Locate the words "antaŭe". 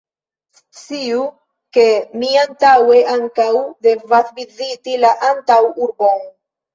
2.43-3.01